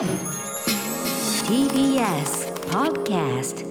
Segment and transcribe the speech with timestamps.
[0.00, 0.08] TBS
[2.70, 3.66] Podcast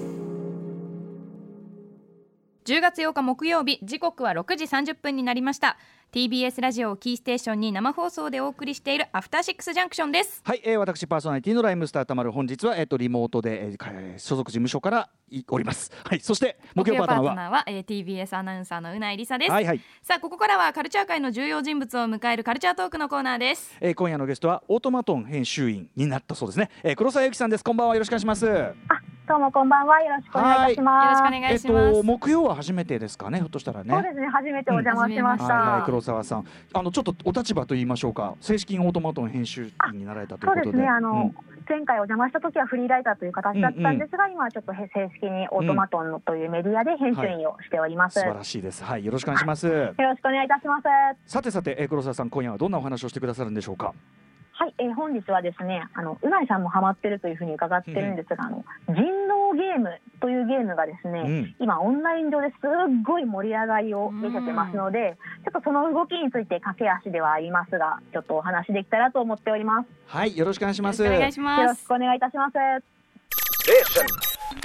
[2.66, 5.80] 10月8日木曜日時刻は6時30分になりました。
[6.12, 13.80] TBS ラジオをキーステーションに生放送でお送りしているアフターシックスジャンクションですはい、えー、私パーソナリティのライムスターたまる本日はえっ、とリモートで、えー
[14.18, 15.92] 所属事務所からいおります。
[16.04, 17.36] はい、そして木曜パートナーは？
[17.36, 26.70] ナーは、えー TBS アナウンサーのうないりさです、はいはい、さあここからはカルチャー界の重要人物を迎えるカルチャートークのコーナーですえー、今夜のゲストはオートマトン編集員になったそうですね。
[26.84, 27.64] えー、黒沢由紀さんです。
[27.64, 28.48] こんばんはよろしくお願いします。
[29.30, 30.02] どうもこんばんは。
[30.02, 31.06] よろしくお願いいたします。
[31.06, 33.38] よろしくお願いします、えっ、と木曜は初めてですかね。
[33.38, 33.94] ひょっとしたらね。
[33.94, 34.26] そうですね。
[34.26, 35.54] 初めてお邪魔しました。
[35.54, 38.34] はいはい、黒沢さん、あのちょっとお立場と言いましょうか。
[38.42, 40.64] 正式にオートマトン編集員になられたということで。
[40.64, 40.88] そうですね。
[40.88, 48.16] あの、うん前回お邪魔した時はフリーライターという形だったんですが、今はちょっとへ正式にオートマトンのというメディアで編集員をしております。
[48.16, 48.84] 素晴よらしいです。
[48.84, 49.68] はい、よろしくお願いします。
[49.70, 51.32] ろしくお願いいたします。
[51.32, 53.94] さてさて、えー、黒沢さん、今夜はどんなお話をしてくださるんでしょうか。
[54.60, 62.60] はい、えー本日はですね、あのうないさんもハマってるというふうに伺ってるんですが、あの人狼ゲームというゲームがですね、うん今オンライン上ですっ
[63.08, 69.88] ごい盛り上がりを見せてますので、ちょっとその動きについて駆け足ではありますが、ちょっとお話できたらと思っております。
[70.08, 71.06] はい、よろしくお願いします。
[71.06, 72.58] よろしくお願いしよますろしくお願いいたします。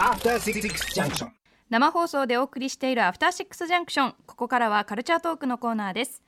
[0.01, 1.29] After Six Junction.
[1.71, 6.23] 生放送でお送りしているアフターシックスジャンクションここからはカルチャートークのコーナーです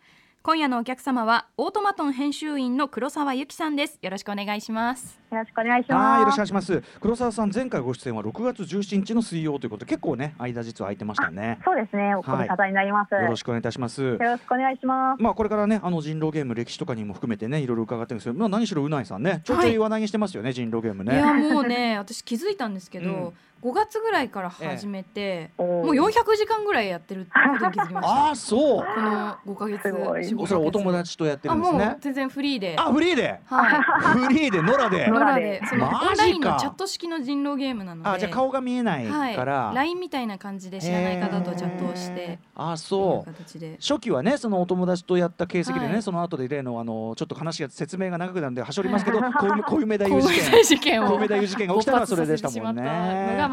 [0.46, 6.36] 今夜のお客様はオートマトン編集員の黒沢由紀さんですよろしくお願いしますよろしくお願いしはい、よろしくおます。
[6.36, 6.82] 願いします。
[7.00, 11.58] 黒沢さん、前回ご出演は6月17日の水曜ということで、結構ね、間実は空いてましたね。
[11.64, 13.12] そうですね、おご無沙汰になります。
[13.12, 14.16] よよろしくお願いいたします。
[14.18, 15.22] ろしくお願いします。
[15.22, 21.52] まあ、これからね、あの人狼ゲーム歴史とかにも含めてね、いろいろ伺ってるんですけど、まあ、何しろうないさんね、ちょいちょい話題にしてますよね、人狼ゲームいやね。
[21.52, 23.32] もうね私気づいたんですけど、うん
[23.66, 25.86] 5月ぐらいから始めて、おー。
[25.86, 28.14] もう400時間ぐらいやってるってことに気づきました。
[28.14, 28.84] ああ、そう。
[28.84, 30.22] この5ヶ月すごい。
[30.22, 31.96] 4 5ヶ月それはお友達とやってるんですね。
[32.00, 32.76] 全然フリーで。
[32.78, 33.40] あ、フリーで？
[33.46, 33.76] は
[34.14, 34.18] い。
[34.26, 35.06] フリーで、野良で？
[35.10, 35.14] 野。
[35.14, 35.60] ノラ良で。
[35.60, 36.10] でそのマジか。
[36.10, 38.08] オンラインのチャット式の人狼ゲームなので。
[38.08, 39.66] あ、じゃあ顔が見えないから。
[39.66, 42.38] はい、LINE みたいな感じで知らない方とチャットをして。
[42.54, 43.30] あ、とそう。
[43.30, 43.34] いう。
[43.34, 43.78] 形で。
[43.80, 46.02] 初期はねそのお友達とやった形跡でね、はい。
[46.02, 50.46] その後で例のあのちょっと話が説明が長くなるんではしょりますけど小梅小梅太夫神事件。
[50.46, 52.82] 戸大事件を小梅太夫事件が起きたのはそれでしたもんね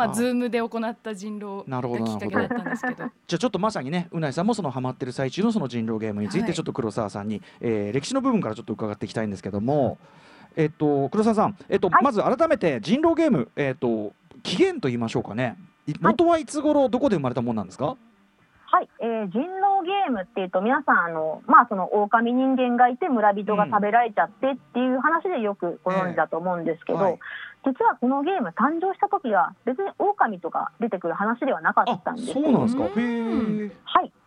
[0.08, 2.96] まあズームで行った人狼なるほどがきっかけだったんですけど。
[3.28, 6.48] じゃあちょっとまさにねうないさんもそのハマってる最中のその人狼ゲームについはい。
[6.48, 9.98] てちょっと黒沢さんに、えー歴史の部分からちょっと伺っていきたいんですけども、
[10.56, 12.04] えっと黒沢さん、えっとはい。
[12.04, 15.58] まず改めて人狼ゲーム、えっと起源と言いましょうかね。
[15.88, 15.94] い。
[16.00, 17.98] 元はいつ頃どこで生まれたもんなんですか、はい、
[19.00, 27.20] えー人狼ゲームっていうと皆さんあのまあその狼人間がいて村人が食べられちゃってっていう話でよくご存知だと思うんですけど、ええはい。
[27.66, 32.34] 実はこのゲーム誕生した時は別に狼とか出てくる話ではなかったんです。
[32.34, 32.84] そうなんですか。
[32.84, 32.92] はい、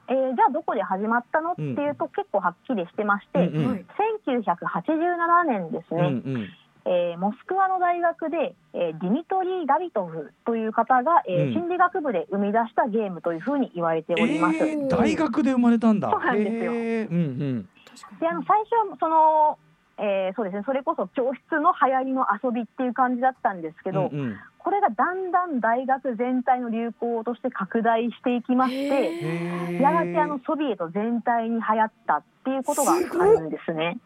[0.08, 3.70] えーじゃあどこで始まったのっていうと結構はっきりしてまして、うんうん。
[3.70, 3.84] はい
[4.26, 6.48] 1987年ですうんね、うん
[6.86, 14.56] えーモスクワの大学で、えーディミトリー・ダビトフという方が、えーうん心理学部で生み出したゲームというふうに言われております。
[14.58, 16.10] えー大学で生まれたんだ。
[16.10, 17.68] そうなんですよへーうんうん。
[18.20, 19.58] であの最初はその、
[19.98, 24.36] えーそうですねそれこそ教室の流行りの遊びっていう感じだったんですけど、うんうん
[24.66, 28.76] これがだんだん大学全体の流行として拡大していきまして。
[28.78, 33.98] へーやがてあのソビエト全体に流行ったっていうことがあるんですね。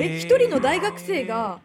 [0.00, 1.58] え一人の大学生が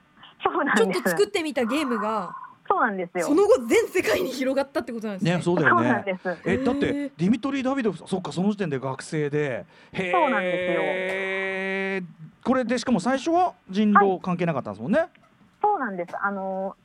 [0.44, 0.94] そうなんです。
[0.94, 2.36] ちょっと作ってみたゲームが
[2.68, 3.26] そうなんですよ。
[3.26, 5.36] その後全世界に広がったってことなんですね。
[5.36, 6.14] ね、そうだよそうなんね。
[6.14, 6.38] です。
[6.46, 9.66] え、だってディミトリー・ダビドフそっか、その時点で学生で。
[9.92, 15.08] へーそうなんですこれで、しかも最初は人狼関係なかったんですもんね。
[15.62, 16.12] そうなんです。
[16.20, 16.76] あの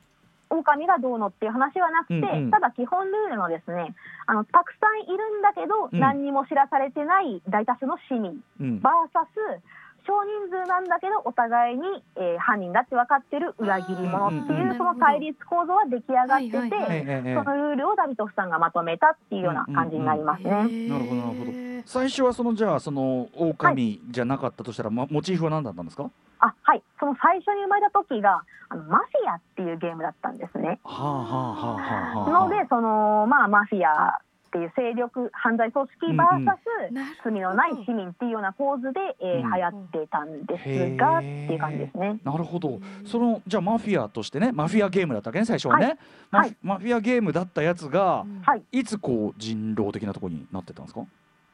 [0.50, 3.94] 狼がどうのっていう話はなくて、うんうんただ基本ルールのですね、
[4.26, 8.80] あのたくさんいるんだけど、うん何にも知らされてない大多数の市民うん。
[8.80, 9.62] バーサス
[10.06, 11.82] 少人数なんだけどお互いに、
[12.16, 20.50] えー犯人だって分かってる裏切り者っていうその対立構造は出来上がってて、そのルールをダビトフさんがまとめたっていうような感じになりますね。
[20.88, 21.52] なるほどなるほど
[21.86, 26.10] 最初はそのじゃあその狼じゃなかったとしたら、ま、モチーフは何だったんですか？
[26.38, 30.78] あはい、その最初に生まれた時があのマフィアっていうゲームだったんですね。
[30.84, 32.48] はあはあはあはあはあ。
[32.48, 34.20] のでそのまあマフィア
[34.56, 36.58] っていう勢力犯罪組織バーサ
[36.88, 37.36] スなるほど。
[37.36, 42.18] 罪のない市民っていうような構図で、えーうん流行ってたんですが、っていう感じですね。
[42.24, 42.80] なるほど。
[43.04, 45.98] そのじゃあマフィアとしてね、マフィアゲームだったわけね最初はね。
[46.30, 46.56] マフはい。
[46.62, 51.00] マフィアゲームだったやつが、はい、いつこう人狼的なところになってたんですか？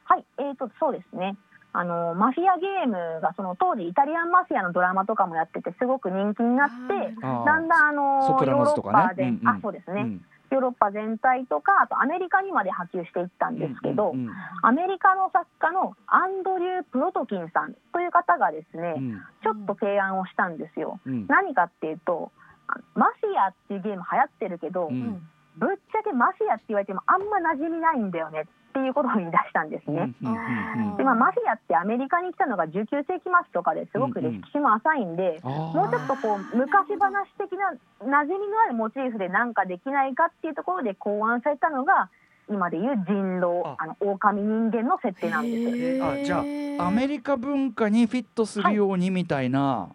[0.05, 1.35] はい、えーとそうですね。
[1.75, 7.21] あのマフィアゲームがその当時イタリアンマフィアのドラマとかもやっててすごく人気になって。
[7.21, 8.97] だんだんあのソプラノスとかね。
[8.97, 9.47] ヨーロッパで、うんうん。
[9.47, 14.33] あそうですね、うんヨーロッパ全体とかあとアメリカにまで波及していったんですけど、うんうん
[14.65, 19.21] アメリカの作家のアンドリュー・プロトキンさんという方がですね、うん。
[19.43, 20.99] ちょっと提案をしたんですよ。
[21.05, 21.27] うん。
[21.27, 22.31] 何かっていうと
[22.67, 25.27] あマアっていうゲーム流行ってるけど、うん。
[25.57, 30.13] ぶっちゃけマフィアって言われてもあんま馴染みないんだよねっていうことを言い出したんですね。
[30.21, 35.51] うんうんうんでまあ、マフィアってアメリカに来たのが19世紀末とかですごく歴史も浅いんで、あー。
[35.77, 42.09] もうちょっとこう昔話的な馴染みのあるモチーフで何かできないかっていうところで考案されたのが
[42.49, 43.75] 今でいう人狼あ。
[43.79, 46.03] あの狼人間の設定なんです。
[46.03, 46.43] あじゃ
[46.83, 49.89] あアメリカ文化にフィットするようにみたいな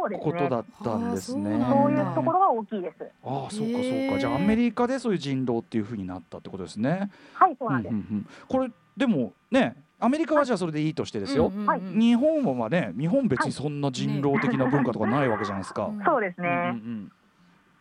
[0.00, 1.62] そうですねことだったんですね。
[1.62, 3.04] あそういうところが大きいです。
[3.24, 7.10] ああそうかそうかじゃあアメリカでそういう人狼っていう風になったってことですね。
[7.34, 7.92] はいそうなんです。
[7.92, 11.52] うんうんうんこれでもねアメリカはじゃあそれでいいとしてですよ。
[11.66, 15.86] はい日本はまあね日本別にそんな人狼的な文化とかないわけじゃないですか。
[15.86, 16.68] うんそうですうんうんね。
[16.70, 17.12] うん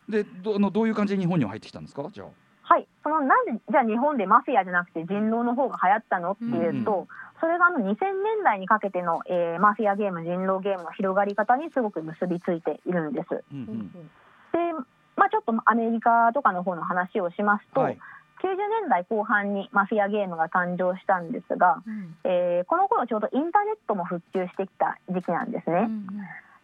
[0.09, 2.07] でどあのどういう感じで日本には入ってきたんですか？
[2.11, 2.27] じゃあ。
[2.69, 7.07] はい、そのなんでじゃあ日本でマフィアじゃなくて人狼の方が流行ったのっていうと、うん
[7.39, 13.45] それがあの2000年代にかけての、えーマフィアゲーム人狼ゲームの広がり方にすごく結びついているんです。
[13.53, 13.91] うんうん。
[13.93, 13.99] で、
[15.15, 17.93] まあ、ちょっとアメリカとかの方の話をしますと、はい。
[18.43, 22.17] 90年代後半にマフィアゲームが誕生したんですが、うん。
[22.25, 25.87] えーこの頃ちょうどインターネットも復旧してきた時期なんですね。
[25.87, 26.13] うんで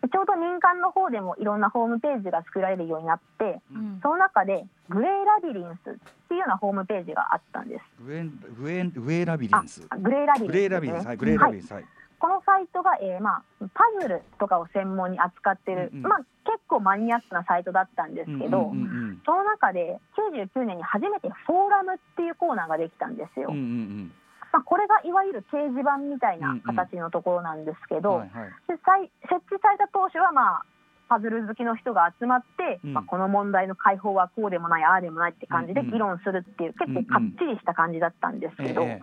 [0.09, 5.93] ちょうど民間の方でもいろんなホームページが作られるようになって、うんその中でグレーラビリンスっ
[6.27, 8.03] ていうようなホームページがあったんです。
[8.03, 9.85] グエング Grey Labyrinth。
[9.89, 11.85] あ Grey Labyrinth Grey Labyrinth はい Grey Labyrinth はい。
[12.19, 19.99] このサイトが、えーまあ、パズルとかを専門に扱ってる、うんうんまあ、結構マニアックなサイトだったんですけど、うんうんその中で
[20.35, 23.49] 99年に初めてフォーラムっていうコーナーができたんですよ。
[23.49, 24.11] うんうんうん
[24.55, 28.49] まあ、これがいわゆる掲示板みたいな形のところなんですけど、はいはい。
[28.71, 30.65] でさい設置された当初は、まあ、
[31.09, 32.93] パズル好きの人が集まって、うん。
[32.93, 35.91] まあ、この問題の解法はこうでもないああでもないって感じでうんうん。
[35.91, 39.01] 議論するっていう、結構かっちりした感じだったんですけど、ええ。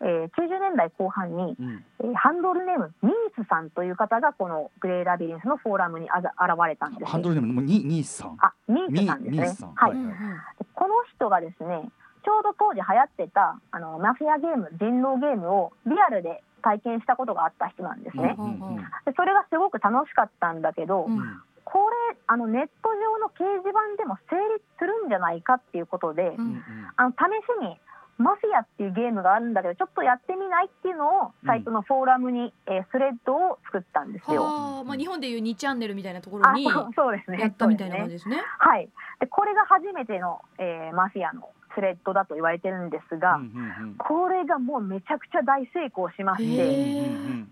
[0.00, 1.84] ー90年代後半にえ、うん。
[2.00, 7.10] えーハンドルネームニースさんという方がこのグレーラビリンスのフォーラムにあざ現れたんです。
[7.10, 8.36] ハンドルネームもニニースさん。
[8.40, 9.68] あニーニスさんですね。
[9.74, 10.14] はい、はいうんで
[10.72, 11.90] この人がですね
[12.26, 18.82] ちょうど当時流行ってたあのマフィアゲーム人狼ゲームをリアルで体験したことがあった人なんですね、うんうんうん。
[19.06, 21.22] でそれがすごく楽しかったんだけど、うん。
[21.62, 21.78] こ
[22.10, 26.50] れあのネット上の掲示板でも成立するんじゃないかっていうことで、うんうん。
[26.50, 26.62] うん
[26.96, 27.14] あの試
[27.62, 27.78] しに
[28.18, 34.42] マフィアっていうゲームがあるんだけどちょっとやってみないっていうのをサイトのフォーラムに、えースレッドを作ったんですよ。
[34.42, 37.38] はあ、まあ日本でいう2チャンネルみたいなところにあそうそうですね。
[37.38, 38.44] やったみたいなそうですね感じですね。
[38.58, 38.88] はい。
[39.20, 43.38] でこれが初めての、えーマフィアのスレッドだと言われてるんですが、
[43.98, 47.10] これがもうめちゃくちゃ大成功しましへて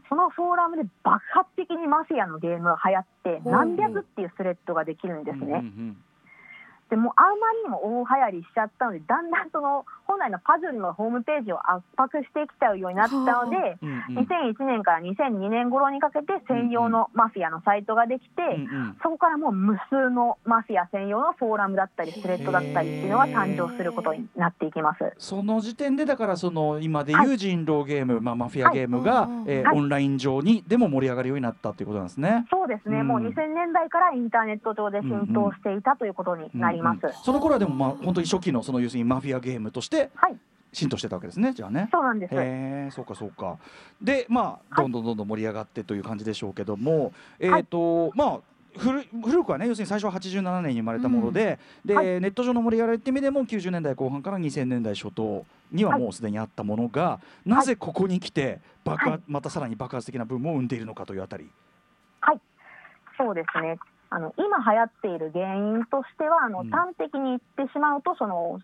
[0.09, 5.63] そのフォーラムで爆発的にマフィアのゲームが流行って何百っていうスレッドができるんですね。
[6.95, 25.13] でもうあまりにも大流行りしちゃったのでだんだんその本来のパズルのホームページを圧迫してきちゃうようになったので、うんうん2001年から2002年頃にかけて専用のマフィアのサイトができて、うんうんそこからもう無数のマフィア専用のフォーラムだったりスレッドだったりっていうのが誕生することになっていきます。
[25.19, 32.47] その時点でだからその今でいう人狼ゲーム、まあ、マフィアゲームが、はいはいえーオンライン上にでも盛り上がるようになったということなんですね。
[32.51, 36.84] そうですね、うんもう2000年代からインターネット上で浸透していたということになります。
[36.91, 37.15] うんうん。
[37.25, 40.37] その頃はでもまあ本当に初期のその要するにマフィアゲームとしてはい、
[40.73, 41.89] 浸透してたわけですねじゃあね。
[41.93, 42.35] そうなんです。
[42.35, 43.59] へえそうかそうか。
[44.03, 44.83] でまあはい。
[44.83, 48.41] どんどんどんどん盛り上がってという感じでしょうけども、えっ、と、まあ
[48.77, 52.07] 古古くはね要するに最初は87年に生まれたもので、で、はい。
[52.21, 59.21] ネット上の盛り上がりって意味でも90年代後半から2000年代初頭にはもうすでにあったものが、なぜここに来て爆発、はい。
[59.29, 61.49] またさらに爆発的なブームを生んでいるのかというあたり。
[63.17, 63.79] そうですね。
[64.15, 68.61] あの今流行っている原因としてはあの、うん端的に言ってしまうとその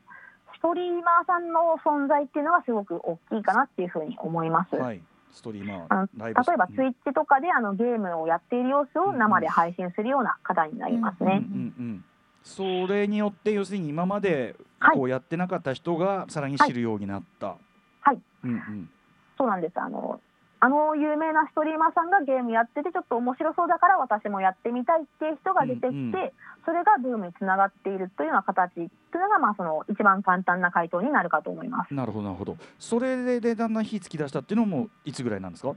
[0.55, 4.77] ストリーマーさんの存在っていうのがすごく大きいかなっていうふうに思います。
[4.77, 5.03] はい。
[5.33, 11.45] ストリーマー例えばツイッチとかであのゲームをやっている様子を生で配信するような方になりますうんうんね。
[11.79, 12.05] うん、
[12.43, 17.57] それによって要するに今まではいこうやってなかった人がさらに知るようになった。
[18.01, 18.21] はい。
[18.45, 18.91] うんうん。
[19.39, 19.81] そうなんです。
[19.81, 20.21] あの
[20.63, 31.95] あの有名なストリーマーさんがゲームやっててちょっと面白そうだから私もやってみたいっていう人が出てきて、うんうんそれがブームにつながっているというような形っていうのがまあその一番簡単な回答になるかと思います。
[31.95, 32.57] なるほどなるほど。
[32.79, 35.75] それででだんだん火つき出したっていうのもいつぐらいなんですか？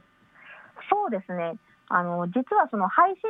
[0.91, 1.55] そうですね。
[1.87, 3.21] あの実はその配信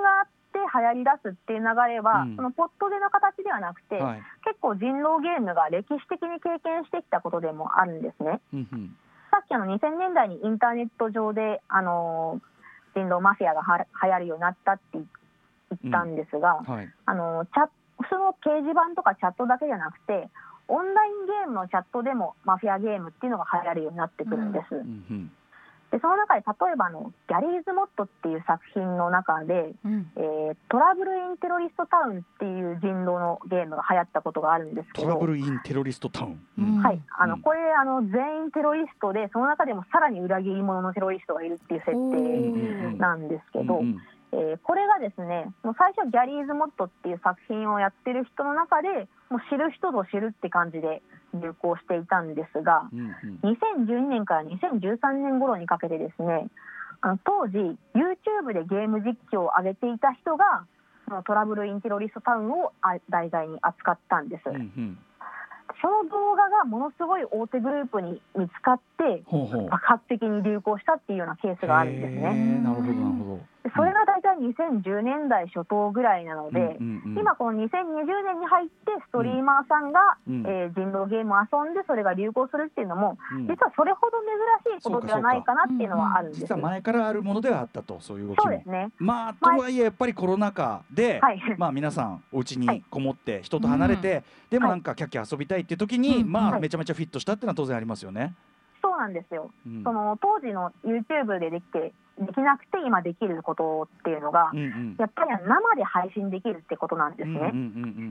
[0.00, 4.22] があって流行り出すっていう流れは、うんそのポットでの形ではなくて、はい。
[4.44, 8.40] 結構人狼ゲームが歴史的に経験してきたことでもあるんですね。
[8.54, 8.96] うんうん。
[9.32, 12.38] さっきあの2000年代にインターネット上であの
[12.94, 16.88] 人狼マフィアがは流行るようになったって言ったんですが、はい。
[17.06, 17.66] あのチャ
[18.10, 20.28] その掲示板とかチャットだけじゃなくて
[20.68, 24.74] オンラインゲームのチャットでもマフィアゲームっていうのが流行るようになってくるんです。
[24.74, 25.32] うんうん。
[25.92, 30.10] でその中で例えばあのギャリーズ・モットっていう作品の中で、うん。
[30.16, 35.08] えートラブル・イン・テロリスト・タウンっていう人狼のゲームが流行ったことがあるんですけど。
[35.08, 36.40] トラブルインテロリストタウン。
[36.58, 36.82] うん。
[36.82, 43.98] はい、あのうんこれあの全員テロリストでその中でもさらに裏切り者のテロリストがいるっていう設お定ーなんですけど、うんうん。
[44.32, 48.88] えーこれがですねもう最初ギャリーズ・モットっていう作品をやってる人の中で
[49.28, 51.02] もう知る人ぞ知るって感じで
[51.34, 53.12] 流行していたんですがうんうん
[53.42, 56.48] 2012年から2013年頃にかけてですね
[57.00, 57.58] あの当時
[57.94, 60.64] YouTube でゲーム実況を上げていた人が
[61.08, 64.48] そのトラブル・インテロリスト・タウンをあ題材に扱ったんです。
[64.48, 64.98] うんうん
[65.80, 69.24] その動画がものすごい大手グループに見つかって。
[69.68, 72.28] 爆発的に流行したっていうようなケースがあるんですへね。
[72.28, 76.50] ーなるほどなるほでそれが大体2010年代初頭ぐらいなのど。
[76.50, 77.68] で、今この2020
[78.26, 84.18] 年に入ってストリーマーさんが、うんえー人狼ゲームを遊んでそれが流行するっていうのも、うん実はそれほど
[84.64, 88.42] 珍しいことではないかなっていうのはあるんです実は前からあるものではあったとそういう動きも。
[88.44, 88.90] そうですね。
[88.98, 91.40] まあとはいえやっぱりコロナ禍で、はい。
[91.56, 98.34] まあ皆さんお家にはいこもって人と離れて、でもはないんかキャッキャ遊びたいっていう時に、まあめちゃめちゃフィットしたっていうのは当然ありますよね。
[98.82, 99.50] そうなんですよ。
[99.66, 104.96] うんその当時の YouTube でできてできなくて今できることっていうのが、うんうん。
[104.98, 107.38] やっぱり生で配信できるってことなんですね。
[107.38, 107.56] うんうんう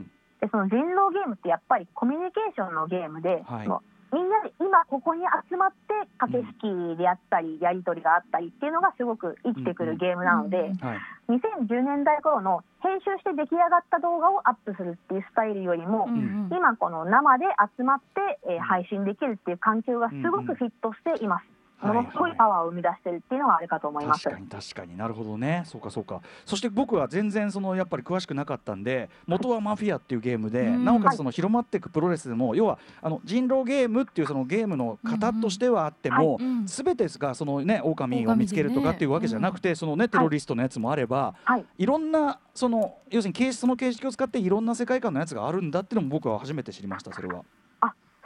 [0.02, 0.10] ん
[0.42, 3.68] でその人狼ゲームってやっぱりコミュニケーションのゲームで、はい。
[4.12, 10.98] みんなで今ここに集まって駆け引きであったり、やり取りがあったりっていうのがすごく生きてくるゲームなので、うんうんはい
[11.30, 16.48] 2010年代頃の編集して出来上がった動画をアップするっていうスタイルよりも、うんうん。
[16.52, 17.46] 今この生で
[17.78, 21.42] 集まって、えー配信できるっていう環境がすごくフィットしています。
[21.42, 24.24] はいものすごいパワーを生み出してるっていうのはあるかと思います。
[24.24, 24.96] 確かに確かに。
[24.96, 25.64] なるほどね。
[25.66, 26.20] そうかそうか。
[26.44, 30.84] そして僕は全然そのやっぱり詳しくなかったんで元はマフィアっていうゲームで、うん。
[30.84, 36.66] なおかつその広まっていくプロレスでも要はあの人狼ゲームっていうそのゲームの型としてはあっても、うん。
[36.66, 41.86] 全てがそのね狼を見つけるとかっていうわけじゃなくて、そのねテロリストのやつもあれば、はい、い。
[41.86, 47.42] ろんなその要するに形その形式を使っていろんな世界観のやつがあるんだっていうのも僕は初めて知りましたそれは。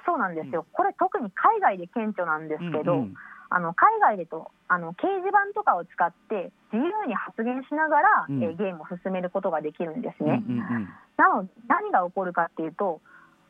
[0.07, 0.65] そうなんですよ。
[0.73, 3.15] これ特に海外で顕著なんですけど、うんうん
[3.49, 8.43] あの海外でとあの掲示板とかを使って自由に発言しながら、うん。
[8.43, 10.37] えーゲームを進めることができるんですうんうね。
[10.39, 10.89] ん。
[11.17, 13.01] なので何が起こるかっていうと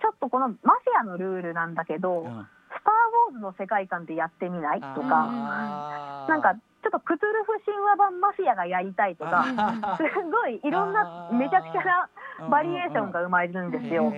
[0.00, 2.46] ちょっとこのマフィアのルールなんだけど、うん。
[2.68, 2.92] スター・
[3.30, 6.54] ウォーズの世界観でやってみないとか、なんか
[6.86, 14.12] ちょっとクトゥルフ神話版マフィアがやりたいとか、あすごいいろんなめちゃくちゃなバリエーションが生まれるんですよ。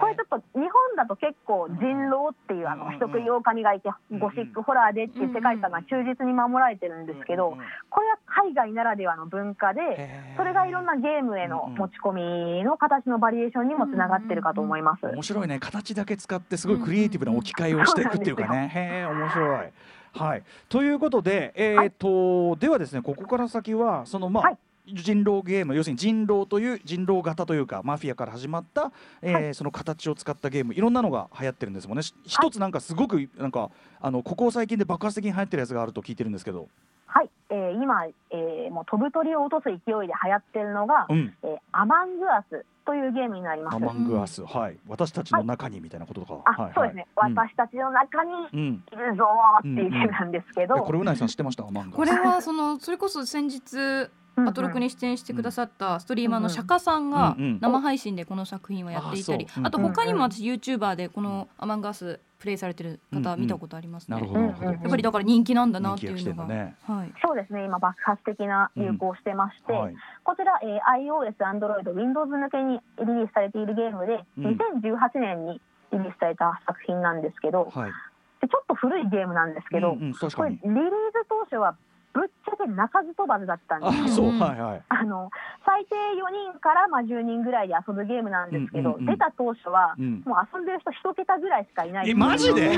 [0.00, 7.58] これちょっと日本だと結構人狼っていうあうんの人食い狼がいてうんゴシックホラーでっていう世界観が忠実に守られてるんですけど
[7.90, 9.80] これは海外ならではの文化で
[10.36, 15.06] それがいろんなゲームへの持ち込みの形のバリエーションにもつながってるかと思います。
[15.06, 15.58] 面白いね。
[15.58, 19.72] 形だけ使ってすごいクリエイティブな置き換えをしていくっていうかね、へえ面白い。
[20.12, 24.58] はい、ということで、えーとではですねここから先はそのまあ、はい。
[24.90, 32.02] 人狼ゲーム要するに人狼という人狼型というかマフィアから始まった、えーはその形を使ったゲームいろんなのが流行ってるんですもんね。
[32.02, 36.68] し一つなんかすごくなんかあのここ最近で爆発的に流行ってるやつがあると聞いてるんですけど、
[37.08, 43.76] はい、えー今、えーもう飛ぶ鳥を落とす勢いで流行ってるのが、うん、えーアマングアスというゲームになります。
[43.76, 43.78] ア。
[43.78, 44.78] マングアス、はい。
[44.88, 51.66] 私たちの中にみたいなこととか、あ、はいそうですね、はい私たちの中にうん、うんいるぞーっていうゲームなんですけど、えこれうないさん知ってました？
[51.66, 51.96] アマングアス。
[51.96, 54.10] これはそのそれこそ先日
[54.46, 57.58] アトロクに出演してくださったストリーマーの釈迦さんがうんうん。
[57.60, 64.16] 生配信でこの作品をやっていたりあと他にも私 YouTuber でこのアマンガスプレイされてる方見たことありますね。
[64.16, 66.46] なるほやっぱりだから人気なんだなっていうのが。
[66.46, 66.76] ね。
[66.84, 67.12] はい。
[67.24, 69.94] そうですね、今爆発的な流行をしてまして、はい。
[70.22, 74.46] こちら、えー iOS、Android、Windows 向けにリリースされているゲームで、うん。
[74.46, 75.60] 2018年に
[75.92, 77.92] リリースされた作品なんですけど、はい。
[78.40, 81.76] でちょっと古いゲームなんですけど、うんうん、確これリリース当初は
[82.14, 83.98] ぶっちゃけ鳴かず飛ばずだったんです。
[83.98, 84.04] よ。
[84.04, 84.38] あそう、うん。
[84.38, 84.82] はいはい。
[84.88, 85.30] あの
[85.64, 90.22] 最低4人からまあ10人ぐらいで遊ぶゲームなんですけど、うんうんうん出た当初は、うん。
[90.26, 92.10] もう遊んでる人一桁ぐらいしかいない。
[92.10, 92.76] えマジで？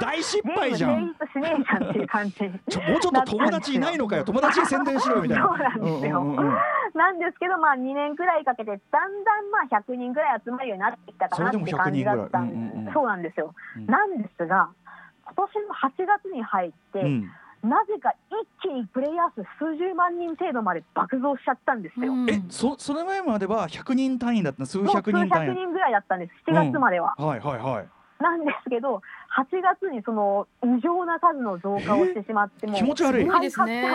[0.00, 0.94] 大失ム敗じゃん。
[0.94, 2.36] 成立しねえじゃんっていう感じ。
[2.36, 4.24] ちょもうちょっと友達いないのかよ。
[4.24, 5.46] 友達に宣伝しろよみたいな。
[5.46, 6.20] そうなんですよ。
[6.20, 6.54] うんうんうん。
[6.94, 8.80] なんですけど、まあ、2年くらいかけてだん
[9.24, 12.72] だんまあ100人ぐらい集まるようになってきたかなってそれでも100感じだったん人ぐらい。
[12.72, 12.92] うんうんうん。
[12.92, 14.70] そうなんですよ、うんなんですが
[15.26, 17.30] 今年の8月に入って、うん
[17.64, 18.14] なぜか
[18.60, 22.12] 一気にプレイヤー数数十万人程度まで爆増しちゃったんですよ。
[22.12, 22.30] うん。
[22.30, 25.48] えそそれ前までは100人単位だった数百人単位。
[25.48, 27.14] 百人ぐらいだったんです、7月までは。
[27.16, 27.88] はいはいはい。
[28.22, 29.02] なんですけど
[29.36, 33.24] 8月にその異常な数の増加をしてしまってもう気持ち悪い。
[33.24, 33.30] で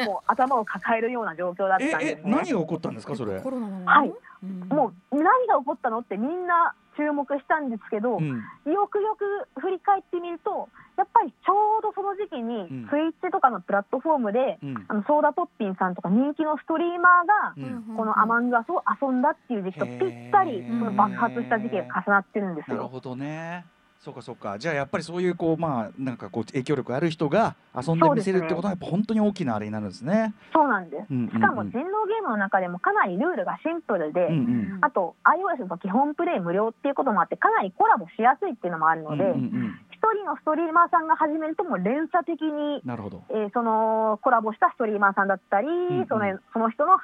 [0.05, 2.31] も頭を抱えるような状況だったええんですね。
[2.31, 3.39] 何が起こったんですかそれ。
[3.39, 3.79] コロナなの？
[3.79, 4.13] にはい。
[4.43, 4.59] うん。
[4.69, 8.43] もう何が起こったのってみんな注目したんですけど、うん。
[8.67, 12.87] よくよく振り返ってみるとやっぱりちょうどその時期にうん。
[12.91, 14.85] スイッチとかのプラットフォームで、うん。
[14.89, 17.95] あのソーダポッピンさんとか人気のストリーマーがうん。
[17.95, 22.77] このアマングアスを遊んだっていう時期とぴったりその爆発した時期が重なってるんですよ。
[22.77, 23.65] なるほどね
[23.99, 30.33] そうかそうかじゃあやっぱりそういうこうまあなんかこう影響力ある人が遊んでみせるってことはやっぱ本当に大きなあれになるんですね。
[30.53, 31.05] そうなんです。
[31.11, 43.21] うんうんうんしかも人狼ゲームの中でもかなりルールがシンプルで、うんうんあと iOS の基本プレイ無料っていうこともあってかなりコラボしやすいっていうのもあるので、うんうんうん一人のストリーマーさんが始めるともう連鎖的に、なるほど。
[43.31, 46.97] えーそのコラボしたストリーマーさんだったり、んそのその人の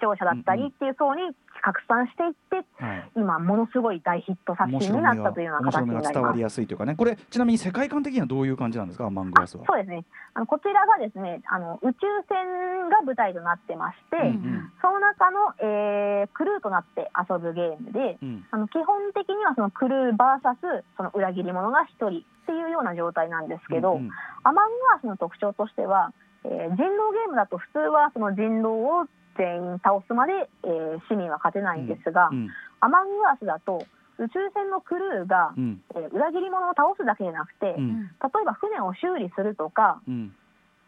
[0.00, 1.20] 視聴者だったりっていう層に
[1.62, 3.10] 拡散していってはい。
[3.16, 6.12] 今ものすごい大ヒット作品になったというような形になります。
[6.14, 6.40] 伝わり。
[6.40, 6.96] やすいというかね。
[6.96, 9.04] これちなみに世界観的にはどういう感じなんですか？
[9.04, 9.64] アマングアスは。
[9.68, 10.04] そうですね。
[10.32, 18.46] あのこちらがですねあの宇宙船が舞台となってまして、うんその中の、えークルーとなって遊ぶゲームでうん。
[18.50, 24.10] あの基本的にはそのクルー VS その裏切り者が1人っていうような状態なんですけど、うんうん。
[24.44, 26.12] アマングアスの特徴としては、
[26.44, 29.04] えー人狼ゲームだと普通はその人狼を
[29.40, 32.48] 全員倒すまで、えー市民は勝てないんですが、うん。
[32.80, 33.86] アマングアスだと
[34.18, 35.80] 宇宙船のクルーが、うん。
[35.96, 38.12] えー裏切り者を倒すだけじゃなくて、うん。
[38.20, 40.36] 例えば船を修理するとか、うん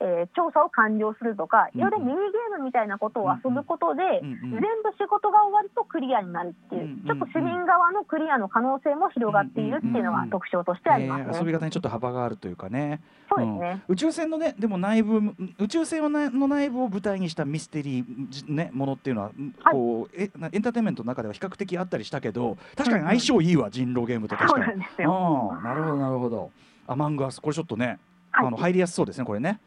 [0.03, 4.59] えー調査を完了するとか、うんいろいろミニゲームみたいなことを遊ぶことで、全部
[4.99, 11.59] 仕事が終わるとクリアになるっていう、うんちょっと市民側のクリアの可能性も広がっているっていうのが特徴としてありますえー遊びね。
[11.59, 13.01] 方にちょっと幅があるというかね。
[13.29, 13.83] そうですね。
[13.89, 19.31] うん宇宙船のねでも内部宇宙船の内部を舞台にしたミステリーじねものっていうのは、
[19.71, 24.79] こうえなエンターテインメントの中では比較的あったりしたけど確かに相性いいわ人狼ゲームと確そうかに。
[24.79, 25.13] なんですよ。
[25.13, 26.51] ああなるほどなるほど。
[26.87, 27.99] アマングアスこれちょっとね、
[28.33, 29.61] はいあの入りやすそうですねこれね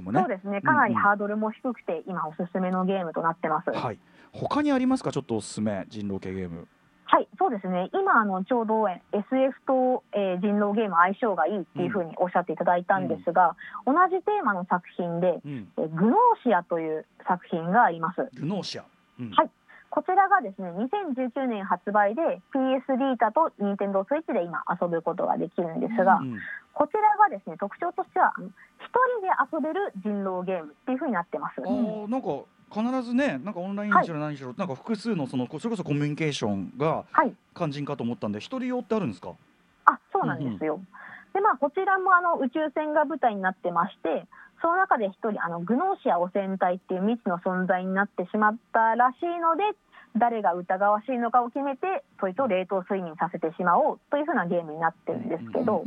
[0.00, 0.28] もねそう。
[0.28, 0.60] ですね。
[0.60, 3.70] かなりハードルも低くて、今おすすめのゲームとなってます。
[3.70, 3.98] はい。
[4.32, 5.12] 他にありますか？
[5.12, 6.68] ちょっとおすすめ人狼系ゲーム。
[7.04, 7.90] はい、そうですね。
[7.92, 15.68] 今あのちょうどえ SF と、えー人狼ゲーム相性がいいっていうふうにおっしゃっていただいたんですが、同じテーマの作品で、うん。
[15.76, 18.28] えーグノーシアという作品があります。
[18.34, 18.84] ルノーシア。
[19.18, 19.50] うんはい
[19.90, 26.38] こちらがですね、2019年発売で PS ビータと Nintendo Switch で今遊ぶことができるんですが、うん
[26.72, 28.46] こちらがですね、特徴としては、一
[29.18, 31.60] 人で遊べる人狼ゲームっていうふうになってます。
[31.60, 31.66] な
[32.16, 32.28] んか
[32.72, 37.34] 必ずねなんかオンラインにしろ何しろ、なんか複数のそのそれこそコミュニケーションがはい。
[37.56, 39.32] 肝心かと思ったんで一人用ってあるんですか？
[39.86, 40.80] あそうなんですよ。
[41.34, 44.24] でまあこちらもあの宇宙船が舞台になってまして
[44.60, 49.64] その中で一人あのグノーシア汚染体っていう未知の存在になってしまったらしいので
[50.16, 55.84] 誰が疑わしいのかを決めてそいつを冷凍睡眠させてしまおうというふうなゲームになってるんですけど、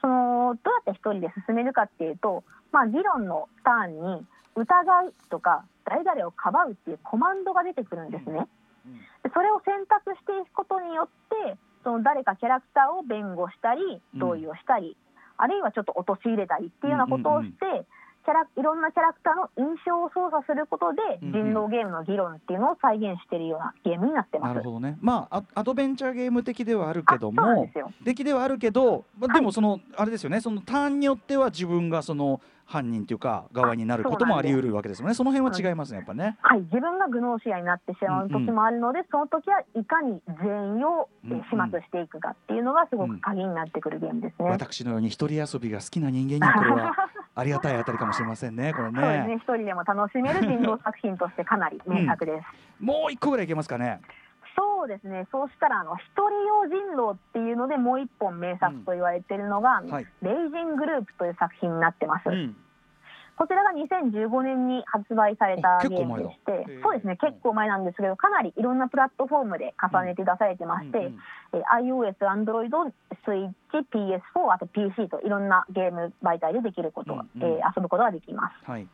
[0.00, 8.46] そのどうやって一人で進めるかっていうと、まあ、議論のターンに疑うとか誰々をかばうっていうコマンドが出てくるんですね。
[9.24, 14.96] でそれを選択していくことによってその誰かキャラクターを弁護したりうん同意をしたり、
[15.36, 17.86] あるいはちょっと陥れたりっていうようなことをして、うん
[18.26, 24.54] キャラいろんなキャラクターの印象を操作することで、うん人狼ゲームの議論っていうのを再現しているようなゲームになってます。
[24.54, 24.98] なるほどね。
[25.00, 27.68] まあアアドベンチャーゲーム的ではあるけども
[28.02, 35.14] でではあるけど、まあ、はいでもその、あれですよねそのターンによっては自分がその犯人というか側になることもあり得るわけですよね。
[35.14, 36.36] その辺は違いますねやっぱね。
[36.42, 40.48] はい、自分がグノーシアになってしまう時もあるので、その時はいかに全
[40.78, 44.50] 員を始末していくかっていうのがすごく鍵になってくるゲームですね。
[44.50, 46.92] 私のように一人遊びが好きな人間にはこれは
[47.36, 49.34] ありがたいあたりかもしれませんねこれそうですね、ね。
[49.36, 52.82] 一人でも楽しめる人狼作品としてかなり名作です。
[52.82, 54.00] もう一個ぐらいいけますかね。
[54.76, 60.06] そうですね、そうしたらあの一人用人狼っていうのでもう一本名作と言われているのが、はい。
[60.20, 62.28] レイジングループという作品になってます。
[62.28, 62.54] うん。
[63.36, 71.18] こちらが2015年に発売されたゲームでしてそうですね、結構前なんですけど、かなりいろんなプラットフォームで重ねて出されてまして、うんうん
[71.52, 72.70] えー iOS、Android、
[73.24, 78.70] Switch、PS4、あと PC といろんなゲーム媒体でできること、うんうんえー遊ぶことができます。
[78.70, 78.86] はい。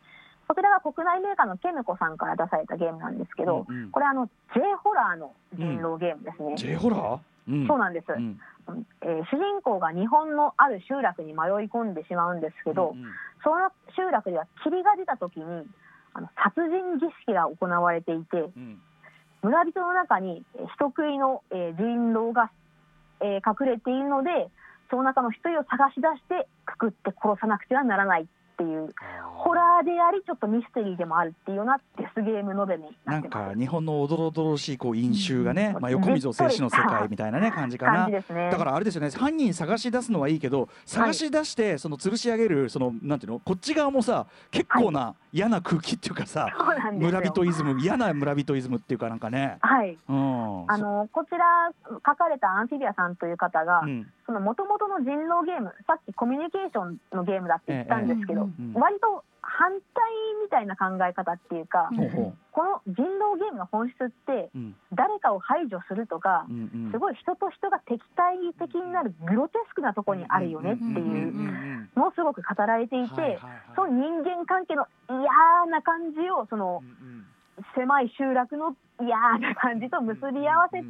[0.53, 3.89] こちらが国内メーカーのケムコさんから出されたゲームなんですけど、うんうん。
[3.89, 6.55] これあの J ホラーの人狼ゲームですね。
[6.55, 7.19] J ホラー？
[7.49, 7.67] うん。
[7.67, 8.39] そうなんです、うん。
[9.01, 13.11] えー主人公が日本のある集落に迷い込んでしまうんですけど、うんうん。
[13.43, 15.65] その集落では霧が出た時に
[16.13, 18.79] あの殺人儀式が行われていてうん。
[19.41, 22.51] 村人の中にえー人食いの、えー人狼が、
[23.21, 24.49] えー隠れているので
[24.91, 28.93] その中の一人を探し出してくくって殺さなくてはならないっていう
[29.33, 38.07] ホラでありちょっとミステリーでもあるっていうようなデスゲームノベルにななんってますか日本のおどろおどろしいこう飲酒がね、まあ、横溝静止の世界みたいなね感じかな。
[38.07, 38.23] ね。
[38.51, 47.19] だからあれですよね犯人探し出すのはいいけど探し出してその吊るし上げるそのなんていうのこっち側もさ結構な嫌な空気っていうかさ、そうなんですよ。
[47.19, 49.97] 村人イズム嫌な村人イズムっていうかなんかね、はい。
[50.07, 54.07] うん、あのこちら書かれたアンフィビアさんという方が、うん。
[54.25, 60.03] その元々の人狼ゲームさっきコミュニケーションのゲームだって言ったんですけど、割と反対
[60.41, 64.49] みたいな考え方っていうか、ほうほこの人狼ゲームの本質って
[64.93, 66.91] 誰かを排除するとかう、んうん。
[66.91, 75.19] すごい人と人が敵対的になるグロテスクなところにあるよねってんんいううんのをすごく語られていて、はいはいはいその人間関係の嫌
[75.69, 77.25] な感じをそのうんうん。
[77.75, 80.85] 狭い集落の嫌な感じと結び合わせて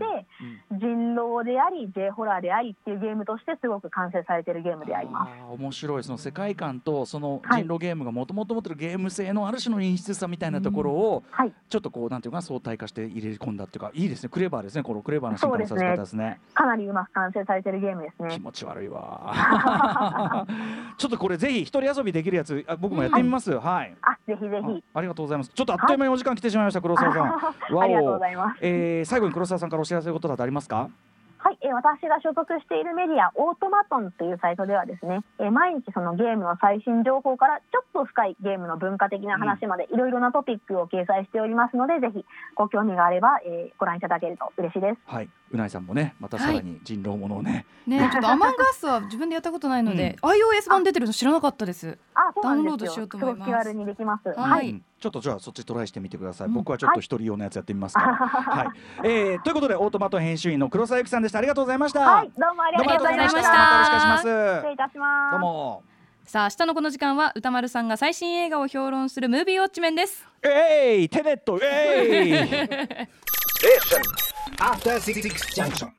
[0.71, 5.31] うん人狼であり J ホラーでありっていうゲームとしてすごく完成されているゲームであります。
[5.53, 6.03] 面白い。
[6.03, 7.63] その世界観とそのはい。
[7.63, 14.29] 人狼ゲームがもともと持ってるゲーム性のある種の陰湿さみたいなところをはい、ちょっとこうなんていうか相対化して入れ込んだっていうかいいですね。
[14.29, 16.39] クレバーですねこのクレバーな進化のさせ方ですね。
[16.53, 18.29] かなりうまく完成されているゲームですね。
[18.31, 20.45] 気持ち悪いわ。
[20.97, 23.95] ちょっとこれぜひ一人遊びできるやつあ僕もやってみます、はい。
[24.01, 24.83] あ、ぜひぜあひ。
[24.93, 25.49] ありがとうございます。
[25.53, 27.75] ちょっとあっという間にお時間来てしまいました黒沢さん。
[27.75, 28.59] わ ありがとうおございます。
[28.61, 30.72] えー最後に黒沢さんからお知らせることだとありますか？
[31.43, 42.23] はい、えー私が所属しているメディアオートマトンというサイトではですね、えー毎日そのゲームの最新情報からちょっと深いゲームの文化的な話までいろいろなトピックを掲載しておりますので、ぜひ
[42.55, 44.99] ご興味があれば、えーご覧いただけると嬉しいです。
[45.05, 51.97] はいうないさんもねまたさらに人狼ものをね、ねちょっとアマンガースは自分でやったことないので、iOS 版出てるの知らなかったです。
[52.13, 52.33] あ。
[52.41, 53.49] ダウンロードしようと思います。
[53.49, 54.29] すごく気軽にできます。
[54.29, 54.81] はい。
[54.99, 56.53] ちょっとじゃあそっちトライしてみてください、うん。
[56.53, 58.67] 僕はちょっと一人用のやつやってみますから、 はい。
[59.03, 61.39] えーということでオートマト編集員の黒沢由紀さんでした。
[61.39, 63.37] ありがとうございました、はい、どうもありがとうございました。
[63.37, 65.31] ましたまたよろしくお願いします失礼いたします。
[65.31, 65.83] どうも。
[66.25, 70.25] さあ明日のこの時間は歌丸さんが最新映画を評論するムービーウォッチメンです。
[70.41, 73.07] えいテネットえい
[74.63, 75.91] After Six Junction.